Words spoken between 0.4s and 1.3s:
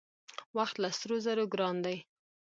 وخت له سرو